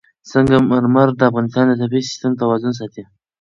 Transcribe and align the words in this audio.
سنگ 0.29 0.51
مرمر 0.69 1.07
د 1.19 1.21
افغانستان 1.29 1.65
د 1.69 1.73
طبعي 1.81 2.01
سیسټم 2.09 2.31
توازن 2.41 2.71
ساتي. 2.79 3.03